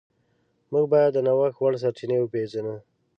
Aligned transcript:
موږ 0.71 0.85
باید 0.93 1.09
د 1.13 1.17
نوښت 1.27 1.57
وړ 1.57 1.73
سرچینې 1.83 2.17
وپیژنو. 2.19 2.75